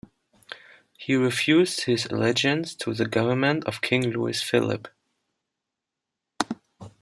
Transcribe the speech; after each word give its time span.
He 0.97 1.13
refused 1.15 1.83
his 1.83 2.07
allegiance 2.07 2.73
to 2.73 2.95
the 2.95 3.05
government 3.05 3.65
of 3.65 3.81
King 3.81 4.09
Louis 4.09 4.41
Philippe. 4.41 4.89